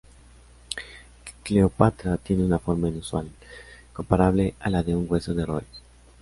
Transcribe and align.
Cleopatra 1.43 2.17
tiene 2.17 2.43
una 2.43 2.57
forma 2.57 2.87
inusual, 2.87 3.29
comparable 3.93 4.55
a 4.59 4.71
la 4.71 4.81
de 4.81 4.95
un 4.95 5.05
hueso 5.07 5.35
de 5.35 5.45
roer. 5.45 5.65